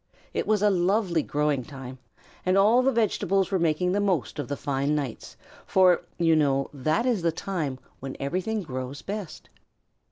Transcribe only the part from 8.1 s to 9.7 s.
everything grows best.